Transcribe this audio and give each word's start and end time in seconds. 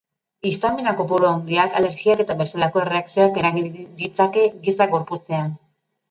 Histamina 0.51 0.91
kopuru 0.99 1.25
handiak 1.31 1.75
alergiak 1.81 2.23
eta 2.23 2.35
bestelako 2.39 2.81
erreakzioak 2.83 3.37
eragin 3.41 3.67
ditzake 3.99 4.47
giza 4.65 4.89
gorputzean. 4.95 5.53